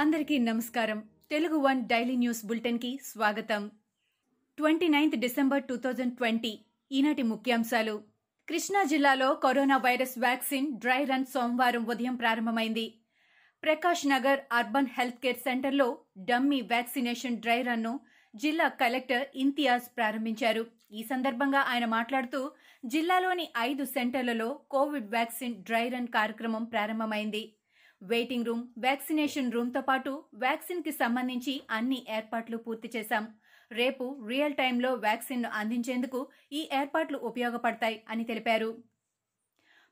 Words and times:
అందరికీ 0.00 0.38
నమస్కారం. 0.38 1.04
Telugu 1.30 1.56
one 1.56 1.84
daily 1.84 2.16
news 2.16 2.46
బులెటిన్కి 2.46 3.00
స్వాగతం. 3.04 3.70
Twenty 4.56 4.88
ninth 4.88 5.16
December 5.16 5.64
two 5.64 5.76
thousand 5.76 6.16
twenty 6.16 6.58
ఈనాటి 6.92 7.22
ముఖ్యాంశాలు. 7.22 8.02
కృష్ణా 8.48 8.82
జిల్లాలో 8.82 9.34
corona 9.34 9.76
virus 9.76 10.18
vaccine 10.18 10.72
dry 10.72 11.04
run 11.04 11.24
సోమవారం 11.24 11.86
ఉదయం 11.86 12.14
ప్రారంభమైంది. 12.14 12.94
Prakash 13.62 14.06
Nagar 14.06 14.40
urban 14.52 14.86
health 14.98 15.20
care 15.20 15.36
సెంటర్లో 15.36 15.98
డమ్మీ 16.18 16.60
వ్యాక్సినేషన్ 16.60 17.38
డ్రై 17.38 17.62
రన్ను 17.62 18.00
జిల్లా 18.36 18.68
కలెక్టర్ 18.68 19.26
ఇంతియాజ్ 19.34 19.96
ప్రారంభించారు. 19.96 20.66
ఈ 20.92 21.02
సందర్భంగా 21.02 21.60
ఆయన 21.60 21.84
మాట్లాడుతూ 21.84 22.50
జిల్లాలోని 22.86 23.48
ఐదు 23.58 23.84
సెంటర్లలో 23.84 24.60
కోవిడ్ 24.70 25.10
వ్యాక్సిన్ 25.10 25.54
డ్రై 25.54 25.88
రన్ 25.88 26.06
కార్యక్రమం 26.06 26.64
ప్రారంభమైంది. 26.64 27.52
వెయిటింగ్ 28.02 28.46
రూమ్ 28.46 28.64
వ్యాక్సినేషన్ 28.78 29.52
రూమ్తో 29.52 29.80
పాటు 29.80 30.24
వ్యాక్సిన్కి 30.34 30.92
సంబంధించి 30.92 31.60
అన్ని 31.70 32.06
ఏర్పాట్లు 32.08 32.56
పూర్తి 32.56 32.90
చేశాం. 32.96 33.28
రేపు 33.72 34.24
రియల్ 34.28 34.54
టైంలో 34.54 34.94
వ్యాక్సిన్ 34.94 35.44
అందించేందుకు 35.44 36.28
ఈ 36.52 36.68
ఏర్పాట్లు 36.72 37.18
ఉపయోగపడతాయి 37.18 38.02
అని 38.08 38.24
తెలిపారు. 38.24 38.70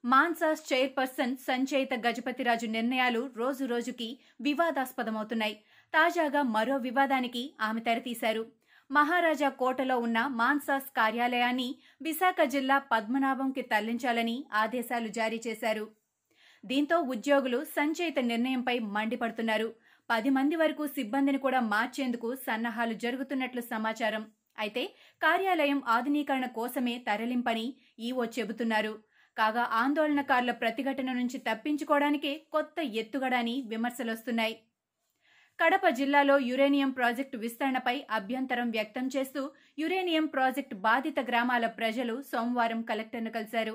మాన్సాస్ 0.04 0.72
చైర్పర్సన్ 0.72 1.36
సంచయిత 1.36 1.94
గజపతిరాజు 2.06 2.66
నిర్ణయాలు 2.66 3.30
రోజు 3.36 3.64
రోజుకి 3.64 4.20
వివాదాస్పదమవుతున్నాయి. 4.40 5.54
తాజాగా 5.95 6.42
మరో 6.42 6.76
వివాదానికి 6.76 7.54
ఆమె 7.60 7.80
తెరతీశారు. 7.80 8.52
మహారాజా 8.90 9.48
కోటలో 9.48 9.98
ఉన్న 9.98 10.26
మాన్సాస్ 10.26 10.90
కార్యాలయాన్ని 10.96 11.74
విశాఖ 12.02 12.40
జిల్లా 12.45 12.78
పద్మనాభంకి 12.78 13.62
తరలించాలని 13.62 14.45
ఆదేశాలు 14.52 15.09
జారీ 15.09 15.40
చేశారు. 15.46 16.07
దీంతో 16.64 16.96
ఉద్యోగులు 17.14 17.58
సంచయిత 17.76 18.18
నిర్ణయంపై 18.18 18.76
మండిపడుతున్నారు. 18.96 19.68
పది 20.10 20.30
మంది 20.30 20.56
వరకు 20.56 20.87
సిబ్బందిని 20.87 21.38
కూడా 21.38 21.60
మార్చేందుకు 21.74 22.28
సన్నాహాలు 22.46 22.95
జరుగుతున్నట్లు 23.04 23.62
సమాచారం. 23.73 24.23
అయితే 24.59 24.82
కార్యాలయం 25.23 25.80
ఆధునీకరణ 25.87 26.46
కోసమే 26.59 26.95
తరలింపని 27.09 27.66
ఈవో 27.98 28.24
చెబుతున్నారు. 28.37 28.95
కాగా 29.37 29.65
ఆందోళనకారుల 29.82 30.52
ప్రతిఘటన 30.62 31.10
నుంచి 31.12 31.38
తప్పించుకోవడానికే 31.38 32.32
కొత్త 32.52 32.78
ఎత్తుగడని 33.00 33.56
విమర్శలొస్తున్నాయి. 33.72 34.56
కడప 35.59 35.87
జిల్లాలో 35.98 36.38
యురేనియం 36.38 36.90
ప్రాజెక్టు 36.90 37.37
విస్తరణపై 37.38 37.95
అభ్యంతరం 38.10 38.70
వ్యక్తం 38.70 39.06
చేస్తూ 39.15 39.40
యురేనియం 39.78 40.26
ప్రాజెక్టు 40.26 40.74
బాధిత 40.87 41.20
గ్రామాల 41.20 41.66
ప్రజలు 41.78 42.15
సోమవారం 42.32 42.82
కలెక్టర్ను 42.82 43.30
కలిశారు. 43.30 43.74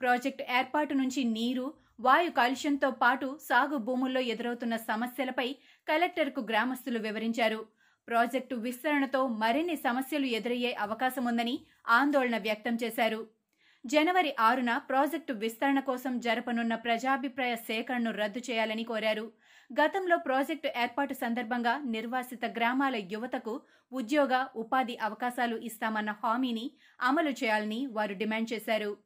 ప్రాజెక్టు 0.00 0.44
ఏర్పాటు 0.58 0.94
నుంచి 0.94 1.24
నీరు 1.36 1.66
వాయు 2.00 2.30
కాలుష్యంతో 2.30 2.90
పాటు 2.90 3.38
సాగు 3.42 3.76
భూముల్లో 3.76 4.20
ఎదురవుతున్న 4.20 4.76
సమస్యలపై 4.76 5.56
కలెక్టర్కు 5.88 6.40
గ్రామస్తులు 6.40 6.98
వివరించారు. 6.98 7.66
ప్రాజెక్టు 8.08 8.54
విస్తరణతో 8.54 9.26
మరిన్ని 9.26 9.76
సమస్యలు 9.76 10.26
ఎదురయ్యే 10.26 10.72
అవకాశముందని 10.72 11.66
ఆందోళన 11.88 12.38
వ్యక్తం 12.38 12.78
చేశారు. 12.84 13.28
జనవరి 13.86 14.36
ఆరున 14.40 14.78
ప్రాజెక్టు 14.78 15.32
విస్తరణ 15.32 15.80
కోసం 15.80 16.20
జరపనున్న 16.20 16.74
ప్రజాభిప్రాయ 16.74 17.56
సేకరణను 17.56 18.10
రద్దు 18.10 18.42
చేయాలని 18.50 18.84
కోరారు. 18.84 19.32
గతంలో 19.80 20.16
ప్రాజెక్టు 20.16 20.68
ఏర్పాటు 20.76 21.14
సందర్భంగా 21.14 21.78
నిర్వాసిత 21.78 22.44
గ్రామాల 22.44 22.96
యువతకు 22.96 23.62
ఉద్యోగ 23.92 24.46
ఉపాధి 24.56 24.96
అవకాశాలు 24.96 25.56
ఇస్తామన్న 25.56 26.10
హామీని 26.10 26.70
అమలు 27.00 27.30
చేయాలని 27.30 27.86
వారు 27.86 28.14
డిమాండ్ 28.14 28.52
చేశారు. 28.52 29.03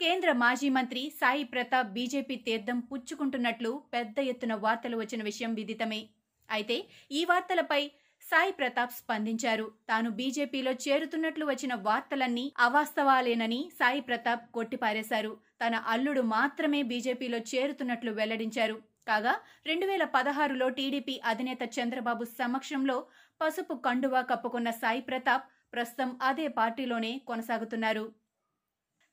కేంద్ర 0.00 0.30
మాజీ 0.42 0.68
మంత్రి 0.76 1.00
సాయి 1.18 1.44
ప్రతాప్ 1.50 1.90
బీజేపీ 1.96 2.36
తీర్థం 2.46 2.78
పుచ్చుకుంటున్నట్లు 2.90 3.70
పెద్ద 3.94 4.18
ఎత్తున 4.30 4.54
వార్తలు 4.54 4.96
వచ్చిన 5.00 5.20
విషయం 5.28 5.52
విదితమే. 5.58 6.00
అయితే 6.48 6.76
ఈ 7.10 7.20
వార్తలపై 7.30 7.82
సాయి 8.22 8.52
ప్రతాప్ 8.52 8.94
స్పందించారు. 8.98 9.66
తాను 9.90 10.08
బీజేపీలో 10.18 10.72
చేరుతున్నట్లు 10.84 11.44
వచ్చిన 11.50 11.74
వార్తలన్నీ 11.86 12.44
అవాస్తవాలేనని 12.66 13.60
సాయి 13.78 14.02
ప్రతాప్ 14.08 14.44
కొట్టిపారేశారు. 14.56 15.32
తన 15.62 15.74
అల్లుడు 15.94 16.24
మాత్రమే 16.36 16.80
బీజేపీలో 16.92 17.40
చేరుతున్నట్లు 17.52 18.12
వెల్లడించారు. 18.18 18.76
కాగా 19.08 19.34
రెండు 19.70 19.86
వేల 19.86 20.04
పదహారులో 20.16 20.68
టీడీపీ 20.78 21.14
అధినేత 21.32 21.62
చంద్రబాబు 21.78 22.26
సమక్షంలో 22.40 22.96
పసుపు 23.40 23.76
కండువా 23.86 24.22
కప్పుకున్న 24.32 24.70
సాయి 24.82 25.04
ప్రతాప్ 25.10 25.46
ప్రస్తుతం 25.74 26.10
అదే 26.22 26.48
పార్టీలోనే 26.58 27.12
కొనసాగుతున్నారు. 27.30 28.04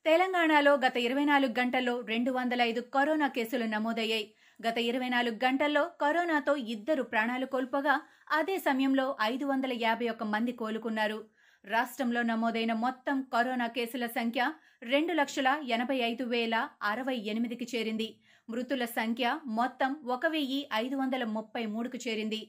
తెలంగాణలో 0.04 0.72
గత 0.84 0.96
ఇరవై 0.96 1.24
నాలుగు 1.24 1.52
గంటల్లో 1.58 1.92
రెండు 2.00 2.30
వందల 2.30 2.60
ఐదు 2.60 2.80
కరోనా 2.94 3.26
కేసులు 3.28 3.64
నమోదయ్యాయి. 3.64 4.24
గత 4.60 4.78
ఇరవై 4.78 5.08
నాలుగు 5.08 5.36
గంటల్లో 5.44 5.82
కరోనాతో 6.02 6.52
ఇద్దరు 6.74 7.02
ప్రాణాలు 7.02 7.46
కోల్పోగా 7.46 7.94
అదే 8.38 8.56
సమయంలో 8.58 9.04
ఐదు 9.22 9.44
వందల 9.44 9.72
యాభై 9.82 10.08
ఒక్క 10.08 10.24
మంది 10.24 10.52
కోలుకున్నారు. 10.52 11.18
రాష్ట్రంలో 11.64 12.22
నమోదైన 12.22 12.72
మొత్తం 12.84 13.18
కరోనా 13.34 13.66
కేసుల 13.66 14.06
సంఖ్య 14.06 14.46
రెండు 14.82 15.12
లక్షల 15.12 15.48
ఎనభై 15.76 15.98
ఐదు 16.08 16.24
వేల 16.24 16.54
అరవై 16.82 17.16
ఎనిమిదికి 17.32 17.68
చేరింది. 17.74 18.08
మృతుల 18.48 18.84
సంఖ్య 18.84 19.38
మొత్తం 19.60 19.92
ఒక 20.06 20.26
వెయ్యి 20.26 20.60
ఐదు 20.74 20.96
వందల 20.96 21.24
ముప్పై 21.36 21.66
మూడుకు 21.66 22.00
చేరింది. 22.08 22.40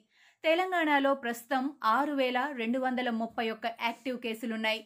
తెలంగాణలో 0.44 1.13
ప్రస్తుతం 1.25 1.66
ఆరు 1.97 2.13
వేల 2.13 2.40
రెండు 2.53 2.79
వందల 2.79 3.09
ముప్పై 3.22 3.47
ఒక్క 3.50 3.66
యాక్టివ్ 3.81 4.19
కేసులున్నాయి. 4.19 4.81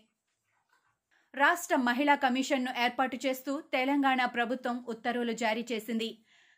రాష్ట్ర 1.36 1.76
మహిళా 1.76 2.16
కమిషన్ను 2.16 2.72
ఏర్పాటు 2.84 3.18
చేస్తూ 3.26 3.62
తెలంగాణ 3.74 4.26
ప్రభుత్వం 4.26 4.86
ఉత్తర్వులు 4.90 5.32
జారీ 5.32 5.66
చేసింది. 5.72 6.18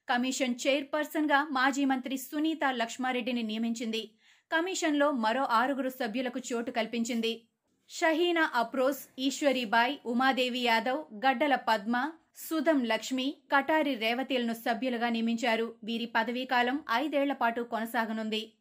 కమిషన్ 0.09 0.55
చైర్పర్సన్గా 0.67 1.47
మాజీ 1.51 1.85
మంత్రి 1.85 2.17
సునీత 2.17 2.59
లక్ష్మారెడ్డిని 2.69 3.43
నియమించింది. 3.43 4.11
కమిషన్లో 4.51 5.11
మరో 5.11 5.43
ఆరుగురు 5.43 5.89
సభ్యులకు 5.89 6.39
చోటు 6.39 6.71
కల్పించింది. 6.71 7.47
షహీనా 7.89 8.51
అప్రోస్ 8.55 9.01
ఈశ్వరీబాయ్ 9.19 9.97
ఉమాదేవి 10.05 10.59
యాదవ్ 10.59 11.01
గడ్డల 11.25 11.55
పద్మ 11.55 12.11
సుధం 12.37 12.83
లక్ష్మి 12.83 13.27
కటారి 13.55 13.95
రేవతిలను 13.95 14.53
సభ్యులుగా 14.53 15.09
నియమించారు. 15.09 15.75
వీరి 15.83 16.05
పదవీకాలం 16.15 16.83
ఐదేళ్ళ 16.91 17.33
పాటు 17.33 17.61
కొనసాగనుంది. 17.61 18.53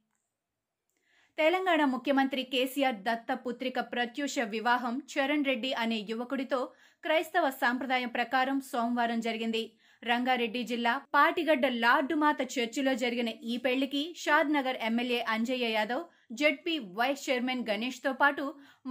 తెలంగాణ 1.39 1.83
ముఖ్యమంత్రి 1.93 2.43
కేసీఆర్ 2.53 3.01
దత్త 3.07 3.31
పుత్రిక 3.47 3.79
ప్రత్యూష 3.95 4.35
వివాహం 4.55 4.95
చరణ్ 5.13 5.45
రెడ్డి 5.49 5.71
అనే 5.83 5.99
యువకుడితో 6.11 6.61
క్రైస్తవ 7.05 7.47
సాంప్రదాయం 7.63 8.11
ప్రకారం 8.15 8.59
సోమవారం 8.69 9.19
జరిగింది. 9.27 9.63
రంగారెడ్డి 10.03 10.63
జిల్లా 10.71 10.95
పాటిగడ్డ 11.17 11.67
లార్డుమాత 11.83 12.41
చర్చిలో 12.55 12.93
జరిగిన 13.03 13.31
ఈ 13.53 13.57
పెళ్ళికి 13.67 14.03
Shadnagar 14.57 14.79
MLA 14.89 15.21
Anjaiah 15.35 15.69
Yadav 15.77 16.05
ZP 16.41 16.77
vice 16.99 17.27
chairman 17.27 17.67
గణేష్తో 17.71 18.13
పాటు 18.23 18.45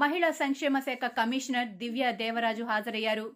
మహిళా 0.03 0.29
సంక్షేమ 0.43 0.79
శాఖ 0.87 1.05
కమిషనర్ 1.19 1.73
దివ్య 1.81 2.11
దేవరాజు 2.21 2.65
హాజరయ్యారు. 2.71 3.27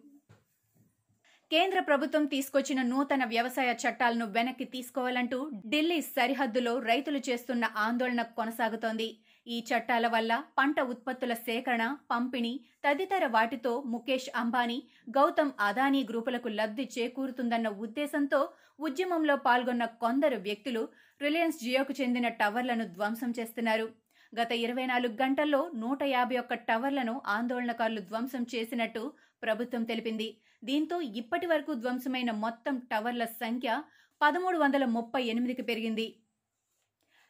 కేంద్ర 1.50 1.78
ప్రభుత్వం 1.86 2.24
తీసుకొచ్చిన 2.32 2.80
నూతన 2.90 3.22
వ్యవసాయ 3.32 3.70
చట్టాలను 3.82 4.26
వెనక్కి 4.34 4.66
తీసుకోవాలంటూ 4.74 5.38
ఢిల్లీ 5.72 5.96
సరిహద్దులో 6.16 6.72
రైతులు 6.90 7.20
చేస్తున్న 7.28 7.64
ఆందోళన 7.84 8.22
కొనసాగుతోంది. 8.36 9.08
ఈ 9.46 9.56
చట్టాల 9.68 10.06
వల్ల 10.14 10.32
పంట 10.58 10.80
ఉత్పత్తుల 10.92 11.34
సేకరణ 11.46 11.84
పంపిణీ 12.12 12.52
తదితర 12.84 13.26
వాటితో 13.36 13.72
ముఖేష్ 13.94 14.28
అంబానీ 14.42 14.78
గౌతమ్ 15.16 15.52
అదానీ 15.68 16.02
గ్రూపులకు 16.10 16.50
లబ్ధి 16.58 16.86
చేకూరుతుందన్న 16.96 17.70
ఉద్దేశంతో 17.86 18.40
ఉద్యమంలో 18.88 19.36
పాల్గొన్న 19.46 19.86
కొందరు 20.04 20.38
వ్యక్తులు 20.46 20.82
రిలయన్స్ 21.20 21.58
జియోకు 21.64 21.94
చెందిన 22.00 22.28
టవర్లను 22.42 22.86
ధ్వంసం 22.94 23.32
చేస్తున్నారు. 23.40 23.88
గత 24.32 24.50
ఇరవై 24.64 24.86
నాలుగు 24.92 25.14
గంటల్లో 25.22 25.60
నూట 25.82 26.02
యాభై 26.16 26.36
ఒక్క 26.42 26.54
టవర్లను 26.68 27.14
ఆందోళనకారులు 27.36 28.02
ధ్వంసం 28.10 28.42
చేసినట్టు 28.54 29.02
ప్రభుత్వం 29.44 29.82
తెలిపింది. 29.90 30.28
దీంతో 30.62 31.00
ఇప్పటి 31.00 31.46
వరకు 31.46 31.74
ధ్వంసమైన 31.74 32.30
మొత్తం 32.30 32.78
టవర్ల 32.78 33.24
సంఖ్య 33.24 33.82
పదమూడు 34.22 34.58
వందల 34.58 34.84
ముప్పై 34.84 35.22
ఎనిమిదికి 35.22 35.62
పెరిగింది. 35.62 36.14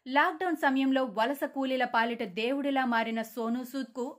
లాక్డౌన్ 0.06 0.56
సమయంలో 0.56 1.05
వలస 1.05 1.44
కూలీల 1.44 1.85
పాలిట 1.85 2.23
దేవుడిలా 2.23 2.85
మారిన 2.85 3.23
సోనూ 3.23 3.65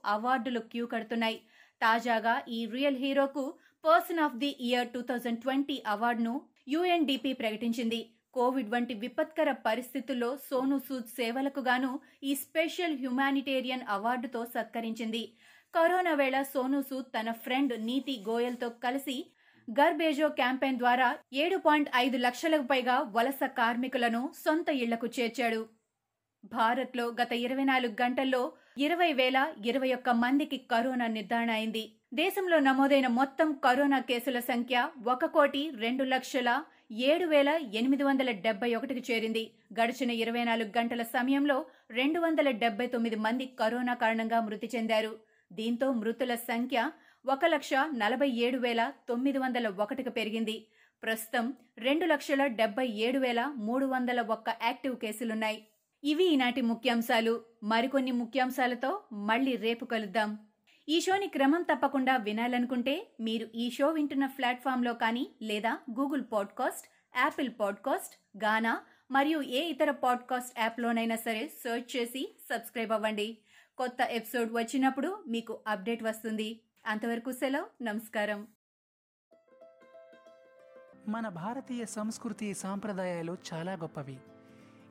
అవార్డులు 0.05 0.59
క్యూ 0.59 0.85
కడుతున్నాయి. 0.85 1.41
తాజాగా 1.81 2.43
ఈ 2.47 2.65
real 2.65 2.97
హీరోకు 2.97 3.53
person 3.85 4.19
of 4.19 4.35
the 4.35 4.55
year 4.59 4.89
two 4.93 5.01
thousand 5.01 5.41
twenty 5.41 5.83
అవార్డును 5.87 6.41
యుఎన్డిపి 6.67 7.33
ప్రకటించింది. 7.33 8.15
కోవిడ్ 8.33 8.69
వంటి 8.69 8.93
విపత్కర 8.93 9.51
పరిస్థితుల్లో 9.51 10.37
సోను 10.37 10.79
సూద్ 10.79 11.05
సేవలకు 11.05 11.59
గాను 11.59 11.99
ఈ 12.23 12.35
స్పెషల్ 12.35 12.97
హ్యుమానిటేరియన్ 12.97 13.81
అవార్డుతో 13.89 14.45
సత్కరించింది. 14.45 15.33
కరోనా 15.73 16.13
వేళ 16.13 16.37
సోను 16.41 16.79
సూద్ 16.81 17.05
తన 17.05 17.29
ఫ్రెండ్ 17.43 17.73
నీతి 17.85 18.13
గోయల్తో 18.29 18.69
కలిసి 18.69 19.15
గర్బేజో 19.67 20.27
క్యాంపెయిన్ 20.29 20.77
ద్వారా 20.77 21.07
ఏడు 21.33 21.57
పాయింట్ 21.57 21.89
ఐదు 21.95 22.17
లక్షలకు 22.17 22.63
పైగా 22.63 22.95
వలస 23.15 23.39
కార్మికులను 23.59 24.21
సొంత 24.45 24.69
ఇళ్ళకు 24.69 25.07
చేర్చాడు. 25.07 25.61
భారత్లో 26.53 27.05
గత 27.21 27.31
ఇరవై 27.45 27.63
నాలుగు 27.63 27.95
గంటల్లో 28.01 28.41
ఇరవై 28.77 29.09
వేల 29.13 29.37
ఇరవై 29.65 29.93
ఒక్క 29.93 30.09
మందికి 30.23 30.57
కరోనా 30.73 31.07
నిర్ధారణ 31.07 31.51
అయింది. 31.51 31.83
దేశంలో 32.13 32.59
నమోదైన 32.59 33.07
మొత్తం 33.07 33.49
కరోనా 33.65 33.99
కేసుల 33.99 34.39
సంఖ్య 34.51 34.89
ఒక 35.07 35.25
కోటి 35.25 35.63
రెండు 35.75 36.03
లక్షల 36.03 36.49
ఏడు 36.91 37.25
వేల 37.25 37.49
ఎనిమిది 37.73 38.03
వందల 38.03 38.31
డెబ్బై 38.45 38.75
ఒకటికి 38.75 39.13
చేరింది. 39.13 39.43
గడిచిన 39.79 40.11
ఇరవై 40.23 40.43
నాలుగు 40.43 40.71
గంటల 40.77 41.03
సమయంలో 41.15 41.65
రెండు 41.91 42.19
వందల 42.19 42.49
డెబ్బై 42.63 42.87
తొమ్మిది 42.87 43.15
మంది 43.15 43.45
కరోనా 43.59 43.93
కారణంగా 43.93 44.39
మృతి 44.41 44.69
చెందారు. 44.75 45.30
దీంతో 45.51 45.91
మృతుల 45.93 46.35
సంఖ్య 46.35 46.91
ఒక 47.25 47.45
లక్ష 47.45 47.69
నలభై 47.73 48.29
ఏడు 48.29 48.57
వేల 48.57 48.93
తొమ్మిది 49.09 49.37
వందల 49.37 49.67
ఒకటికి 49.67 50.09
పెరిగింది. 50.09 50.67
ప్రస్తుతం 51.03 51.53
రెండు 51.77 52.05
లక్షల 52.05 52.47
డెబ్బై 52.47 52.87
ఏడు 52.87 53.19
వేల 53.19 53.53
మూడు 53.55 53.85
వందల 53.85 54.21
ఒక్క 54.21 54.49
యాక్టివ్ 54.63 54.95
కేసులున్నాయి. 54.95 55.67
ఇవి 56.03 56.23
ఈనాటి 56.23 56.61
ముఖ్యాంశాలు. 56.61 57.43
మరికొన్ని 57.63 58.11
ముఖ్యాంశాలతో 58.11 59.03
మళ్ళీ 59.13 59.55
రేపు 59.55 59.85
కలుద్దాం. 59.85 60.37
ఈ 60.89 61.01
షోని 61.01 61.27
క్రమం 61.27 61.61
తప్పకుండా 61.61 62.17
వినాలనుకుంటే 62.17 63.07
మీరు 63.19 63.47
ఈ 63.55 63.69
షో 63.69 63.87
వింటున్న 63.87 64.25
ప్లాట్ఫామ్లో 64.25 64.93
కానీ 64.93 65.27
లేదా 65.41 65.77
Google 65.99 66.21
podcast 66.33 66.87
Apple 67.17 67.49
podcast 67.59 68.43
Gaana 68.43 68.81
మరియు 69.11 69.41
ఏ 69.41 69.61
ఇతర 69.63 69.91
పాడ్కాస్ట్ 69.91 70.59
యాప్లోనైనా 70.59 71.15
సరే 71.15 71.47
సెర్చ్ 71.47 71.97
చేసి 71.97 72.35
సబ్స్క్రైబ్ 72.49 72.91
అవ్వండి. 72.91 73.37
కొత్త 73.77 73.97
ఎపిసోడ్ 74.01 74.49
వచ్చినప్పుడు 74.53 75.23
మీకు 75.27 75.59
అప్డేట్ 75.67 76.03
వస్తుంది. 76.03 76.61
అంతవరకు 76.85 77.31
సెలవు 77.31 77.83
నమస్కారం. 77.83 78.47
మన 81.07 81.29
భారతీయ 81.29 81.85
సంస్కృతి 81.85 82.53
సాంప్రదాయాలు 82.53 83.37
చాలా 83.53 83.73
గొప్పవి. 83.73 84.17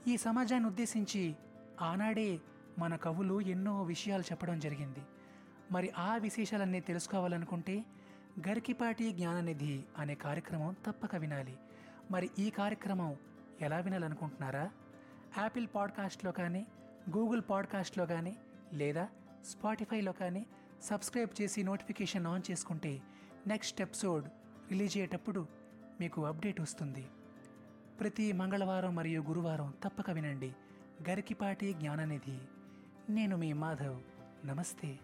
ఈ 0.09 0.17
సమాజాన్ని 0.17 0.69
ఉద్దేశించి 0.69 1.37
ఆనాడే 1.81 2.41
మన 2.79 2.97
కవులు 2.97 3.41
ఎన్నో 3.41 3.83
విషయాలు 3.83 4.23
చెప్పడం 4.23 4.59
జరిగింది. 4.59 5.01
మరి 5.73 5.91
ఆ 5.91 6.17
విశేషాలన్నీ 6.17 6.81
తెలుసుకోవాలనుకుంటే 6.81 7.85
గరికిపాటి 8.49 9.13
జ్ఞాననిధి 9.13 9.85
అనే 9.99 10.15
కార్యక్రమం 10.15 10.77
తప్పక 10.87 11.17
వినాలి. 11.17 11.57
మరి 12.11 12.31
ఈ 12.39 12.51
కార్యక్రమం 12.51 13.17
ఎలా 13.61 13.79
వినాలనుకుంటున్నారా? 13.79 14.71
యాపిల్ 15.39 15.67
పాడ్కాస్ట్లో 15.75 16.33
కానీ 16.33 16.67
గూగుల్ 17.17 17.43
పాడ్కాస్ట్లో 17.51 18.07
కానీ 18.07 18.37
లేదా 18.73 19.09
స్పాటిఫైలో 19.45 20.13
కానీ 20.13 20.47
సబ్స్క్రైబ్ 20.83 21.43
చేసి 21.43 21.63
నోటిఫికేషన్ 21.63 22.27
ఆన్ 22.27 22.51
చేసుకుంటే 22.51 23.03
నెక్స్ట్ 23.47 23.81
ఎపిసోడ్ 23.81 24.25
రిలీజ్ 24.71 24.97
అయ్యేటప్పుడు 24.97 25.47
మీకు 26.01 26.27
అప్డేట్ 26.27 26.61
వస్తుంది. 26.61 27.07
ప్రతి 28.01 28.33
మంగళవారం 28.33 28.95
మరియు 28.95 29.21
గురువారం 29.21 29.75
తప్పక 29.85 30.11
వినండి. 30.11 30.53
గరికిపాటి 31.11 31.73
జ్ఞాననిధి. 31.73 32.39
నేను 33.13 33.37
మీ 33.37 33.53
మాధవ్. 33.53 34.01
నమస్తే. 34.47 34.99